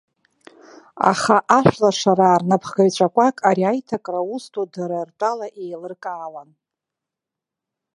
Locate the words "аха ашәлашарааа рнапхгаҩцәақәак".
1.11-3.35